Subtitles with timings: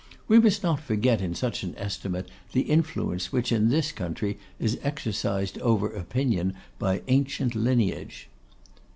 [0.27, 4.79] We must not forget in such an estimate the influence which, in this country, is
[4.81, 8.27] exercised over opinion by ancient lineage.